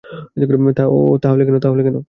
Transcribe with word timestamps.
তো 0.03 0.09
তাহলে 1.63 1.81
কেন? 1.83 1.97